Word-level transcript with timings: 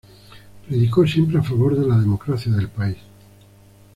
Predicó 0.67 1.05
siempre 1.05 1.37
a 1.37 1.43
favor 1.43 1.77
de 1.79 1.85
la 1.87 1.95
democracia 1.99 2.51
del 2.51 2.69
país. 2.69 2.97